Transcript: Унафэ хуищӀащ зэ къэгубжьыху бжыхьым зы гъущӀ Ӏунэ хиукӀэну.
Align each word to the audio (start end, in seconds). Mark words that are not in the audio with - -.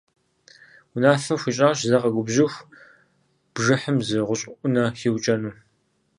Унафэ 0.95 1.35
хуищӀащ 1.41 1.79
зэ 1.89 1.97
къэгубжьыху 2.01 2.67
бжыхьым 3.53 3.97
зы 4.07 4.17
гъущӀ 4.27 4.45
Ӏунэ 4.59 4.83
хиукӀэну. 4.99 5.53